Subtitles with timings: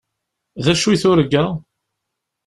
[0.63, 1.43] D acu i turga?